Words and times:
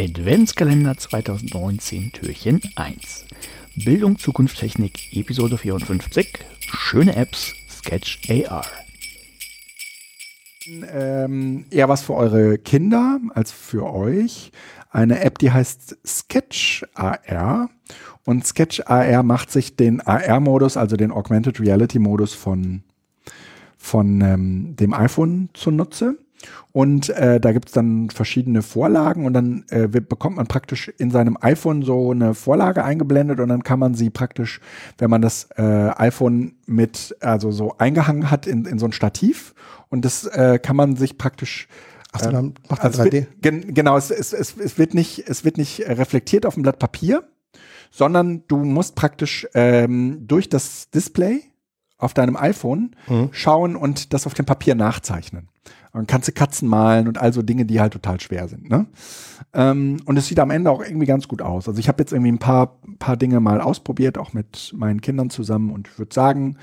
Adventskalender 0.00 0.96
2019 0.96 2.12
Türchen 2.12 2.62
1. 2.74 3.26
Bildung 3.76 4.18
Zukunft 4.18 4.58
Technik 4.58 5.14
Episode 5.14 5.58
54. 5.58 6.38
Schöne 6.58 7.14
Apps 7.16 7.52
Sketch 7.68 8.18
AR. 8.30 8.64
Ähm, 10.90 11.66
eher 11.70 11.90
was 11.90 12.00
für 12.00 12.14
eure 12.14 12.56
Kinder 12.56 13.20
als 13.34 13.52
für 13.52 13.92
euch. 13.92 14.52
Eine 14.90 15.20
App, 15.20 15.36
die 15.36 15.52
heißt 15.52 15.98
Sketch 16.06 16.86
AR. 16.94 17.68
Und 18.24 18.46
Sketch 18.46 18.80
AR 18.86 19.22
macht 19.22 19.50
sich 19.50 19.76
den 19.76 20.00
AR-Modus, 20.00 20.78
also 20.78 20.96
den 20.96 21.10
Augmented 21.12 21.60
Reality-Modus 21.60 22.32
von, 22.32 22.84
von 23.76 24.22
ähm, 24.22 24.76
dem 24.76 24.94
iPhone 24.94 25.50
zunutze. 25.52 26.16
Und 26.72 27.10
äh, 27.10 27.40
da 27.40 27.52
gibt 27.52 27.68
es 27.68 27.72
dann 27.72 28.10
verschiedene 28.10 28.62
Vorlagen 28.62 29.26
und 29.26 29.32
dann 29.32 29.64
äh, 29.70 29.88
bekommt 29.88 30.36
man 30.36 30.46
praktisch 30.46 30.88
in 30.98 31.10
seinem 31.10 31.36
iPhone 31.40 31.82
so 31.82 32.12
eine 32.12 32.34
Vorlage 32.34 32.84
eingeblendet 32.84 33.40
und 33.40 33.48
dann 33.48 33.64
kann 33.64 33.78
man 33.78 33.94
sie 33.94 34.10
praktisch, 34.10 34.60
wenn 34.98 35.10
man 35.10 35.20
das 35.20 35.48
äh, 35.56 35.62
iPhone 35.96 36.54
mit, 36.66 37.16
also 37.20 37.50
so 37.50 37.76
eingehangen 37.78 38.30
hat 38.30 38.46
in, 38.46 38.64
in 38.66 38.78
so 38.78 38.86
ein 38.86 38.92
Stativ 38.92 39.54
und 39.88 40.04
das 40.04 40.26
äh, 40.26 40.58
kann 40.62 40.76
man 40.76 40.96
sich 40.96 41.18
praktisch 41.18 41.68
Ach 42.12 42.20
so, 42.20 42.30
dann 42.30 42.54
macht 42.68 42.80
er 42.80 42.86
also 42.86 43.02
3D. 43.02 43.12
Wird, 43.12 43.42
gen, 43.42 43.74
genau, 43.74 43.96
es, 43.96 44.10
es, 44.10 44.32
es, 44.32 44.56
es, 44.56 44.78
wird 44.78 44.94
nicht, 44.94 45.28
es 45.28 45.44
wird 45.44 45.58
nicht 45.58 45.80
reflektiert 45.86 46.46
auf 46.46 46.54
dem 46.54 46.62
Blatt 46.62 46.78
Papier, 46.78 47.24
sondern 47.90 48.44
du 48.48 48.58
musst 48.58 48.94
praktisch 48.94 49.46
ähm, 49.54 50.26
durch 50.26 50.48
das 50.48 50.90
Display 50.90 51.49
auf 52.00 52.14
deinem 52.14 52.36
iPhone 52.36 52.96
Mhm. 53.08 53.28
schauen 53.32 53.76
und 53.76 54.12
das 54.12 54.26
auf 54.26 54.34
dem 54.34 54.46
Papier 54.46 54.74
nachzeichnen. 54.74 55.48
Und 55.92 56.06
kannst 56.06 56.28
du 56.28 56.32
Katzen 56.32 56.68
malen 56.68 57.08
und 57.08 57.18
all 57.18 57.32
so 57.32 57.42
Dinge, 57.42 57.64
die 57.64 57.80
halt 57.80 57.92
total 57.92 58.20
schwer 58.20 58.46
sind. 58.46 58.70
Ne? 58.70 58.86
Ähm, 59.52 59.96
und 60.04 60.16
es 60.16 60.28
sieht 60.28 60.38
am 60.38 60.52
Ende 60.52 60.70
auch 60.70 60.80
irgendwie 60.84 61.06
ganz 61.06 61.26
gut 61.26 61.42
aus. 61.42 61.66
Also 61.66 61.80
ich 61.80 61.88
habe 61.88 62.00
jetzt 62.00 62.12
irgendwie 62.12 62.30
ein 62.30 62.38
paar, 62.38 62.78
paar 63.00 63.16
Dinge 63.16 63.40
mal 63.40 63.60
ausprobiert, 63.60 64.16
auch 64.16 64.32
mit 64.32 64.72
meinen 64.76 65.00
Kindern 65.00 65.30
zusammen. 65.30 65.70
Und 65.72 65.88
ich 65.88 65.98
würde 65.98 66.14
sagen, 66.14 66.58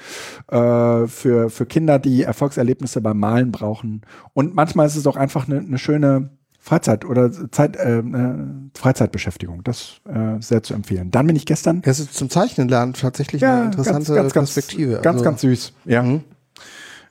äh, 0.47 1.07
für, 1.07 1.49
für 1.49 1.65
Kinder, 1.65 1.99
die 1.99 2.23
Erfolgserlebnisse 2.23 3.01
beim 3.01 3.19
Malen 3.19 3.51
brauchen. 3.51 4.01
Und 4.33 4.55
manchmal 4.55 4.87
ist 4.87 4.95
es 4.95 5.05
auch 5.05 5.17
einfach 5.17 5.49
eine, 5.49 5.59
eine 5.59 5.77
schöne 5.77 6.29
Freizeit 6.67 7.05
oder 7.05 7.31
Zeit, 7.51 7.77
äh, 7.77 7.99
äh, 7.99 8.35
Freizeitbeschäftigung. 8.77 9.63
Das 9.63 10.01
äh, 10.05 10.41
sehr 10.41 10.63
zu 10.63 10.73
empfehlen. 10.73 11.11
Dann 11.11 11.25
bin 11.25 11.37
ich 11.37 11.45
gestern 11.45 11.81
Es 11.85 12.01
ist 12.01 12.13
zum 12.13 12.29
Zeichnen 12.29 12.67
lernen 12.67 12.91
tatsächlich 12.91 13.45
eine 13.45 13.65
interessante 13.67 14.13
Perspektive. 14.29 14.95
Ganz, 14.95 15.05
Also, 15.15 15.23
ganz 15.23 15.41
süß. 15.41 15.73
Ja. 15.85 16.03
Mhm. 16.03 16.23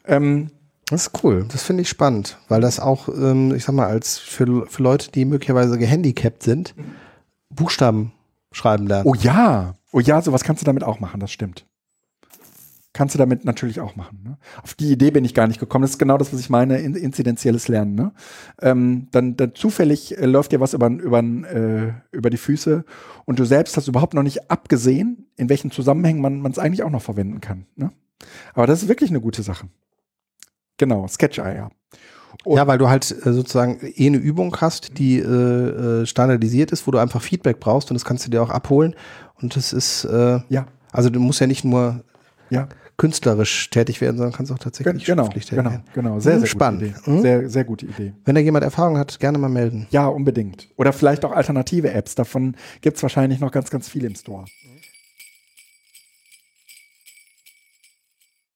Ähm, 0.07 0.51
Das 0.91 1.07
ist 1.07 1.25
cool. 1.25 1.47
Das 1.51 1.63
finde 1.63 1.83
ich 1.83 1.89
spannend, 1.89 2.37
weil 2.49 2.61
das 2.61 2.81
auch, 2.81 3.09
ähm, 3.09 3.55
ich 3.55 3.65
sag 3.65 3.75
mal, 3.75 3.87
als 3.87 4.19
für, 4.19 4.67
für 4.67 4.83
Leute, 4.83 5.11
die 5.11 5.25
möglicherweise 5.25 5.79
gehandicapt 5.79 6.43
sind, 6.43 6.75
Buchstaben 7.49 8.13
schreiben 8.53 8.87
lernen. 8.87 9.07
oh 9.09 9.15
ja, 9.15 9.75
oh 9.91 10.01
ja, 10.01 10.21
sowas 10.21 10.45
kannst 10.45 10.61
du 10.61 10.67
damit 10.67 10.85
auch 10.85 11.01
machen, 11.01 11.19
das 11.19 11.33
stimmt. 11.33 11.65
Kannst 12.97 13.15
du 13.15 13.19
damit 13.19 13.45
natürlich 13.45 13.79
auch 13.79 13.95
machen. 13.95 14.21
Ne? 14.25 14.39
Auf 14.63 14.73
die 14.73 14.91
Idee 14.91 15.11
bin 15.11 15.23
ich 15.23 15.35
gar 15.35 15.47
nicht 15.47 15.61
gekommen. 15.61 15.83
Das 15.83 15.91
ist 15.91 15.99
genau 15.99 16.17
das, 16.17 16.33
was 16.33 16.41
ich 16.41 16.49
meine, 16.49 16.79
in, 16.79 16.95
inzidenzielles 16.95 17.69
Lernen. 17.69 17.95
Ne? 17.95 18.13
Ähm, 18.63 19.09
dann, 19.11 19.37
dann 19.37 19.55
zufällig 19.55 20.17
äh, 20.17 20.25
läuft 20.25 20.53
dir 20.53 20.61
was 20.61 20.73
über, 20.73 20.89
über, 20.89 21.19
äh, 21.19 21.93
über 22.11 22.31
die 22.31 22.39
Füße 22.39 22.87
und 23.27 23.39
du 23.39 23.45
selbst 23.45 23.77
hast 23.77 23.87
überhaupt 23.87 24.15
noch 24.15 24.23
nicht 24.23 24.51
abgesehen, 24.51 25.27
in 25.37 25.51
welchen 25.51 25.71
Zusammenhängen 25.71 26.23
man 26.23 26.51
es 26.51 26.59
eigentlich 26.59 26.85
auch 26.85 26.91
noch 26.91 27.03
verwenden 27.03 27.43
kann. 27.43 27.67
Ne? 27.77 27.93
Aber 28.55 28.67
das 28.67 28.83
ist 28.83 28.89
wirklich 28.89 29.11
eine 29.11 29.21
gute 29.21 29.43
Sache. 29.43 29.69
Genau, 30.79 31.07
Sketch-Eier. 31.07 31.69
Ja, 32.47 32.67
weil 32.67 32.79
du 32.79 32.89
halt 32.89 33.11
äh, 33.27 33.33
sozusagen 33.35 33.79
eh 33.83 34.07
eine 34.07 34.17
Übung 34.17 34.57
hast, 34.59 34.97
die 34.97 35.19
äh, 35.19 35.23
äh, 35.23 36.07
standardisiert 36.07 36.73
ist, 36.73 36.87
wo 36.87 36.93
du 36.93 36.99
einfach 36.99 37.21
Feedback 37.21 37.61
brauchst 37.61 37.91
und 37.91 37.95
das 37.95 38.07
kannst 38.07 38.27
du 38.27 38.31
dir 38.31 38.43
auch 38.43 38.51
abholen. 38.51 38.95
Und 39.35 39.55
das 39.55 39.75
ist, 39.75 40.05
äh, 40.07 40.41
Ja, 40.49 40.67
also 40.93 41.11
du 41.11 41.21
musst 41.21 41.41
ja 41.41 41.47
nicht 41.47 41.63
nur 41.63 42.03
ja. 42.49 42.69
Künstlerisch 42.97 43.71
tätig 43.71 44.01
werden, 44.01 44.17
sondern 44.17 44.33
kannst 44.35 44.51
auch 44.53 44.59
tatsächlich 44.59 45.05
genau, 45.05 45.25
schriftlich 45.25 45.45
tätig 45.45 45.59
genau, 45.59 45.71
werden. 45.71 45.85
genau. 45.93 46.21
Sehr, 46.21 46.35
Hm, 46.35 46.41
sehr 46.41 46.49
spannend. 46.49 46.95
Hm? 47.05 47.21
Sehr, 47.21 47.49
sehr 47.49 47.65
gute 47.65 47.87
Idee. 47.87 48.13
Wenn 48.25 48.35
da 48.35 48.41
jemand 48.41 48.65
Erfahrung 48.65 48.97
hat, 48.99 49.19
gerne 49.21 49.39
mal 49.39 49.49
melden. 49.49 49.87
Ja, 49.91 50.07
unbedingt. 50.07 50.69
Oder 50.77 50.93
vielleicht 50.93 51.25
auch 51.25 51.33
alternative 51.33 51.91
Apps. 51.93 52.15
Davon 52.15 52.57
gibt 52.81 52.97
es 52.97 53.03
wahrscheinlich 53.03 53.41
noch 53.41 53.53
ganz, 53.53 53.71
ganz 53.71 53.89
viele 53.89 54.07
im 54.07 54.15
Store. 54.15 54.45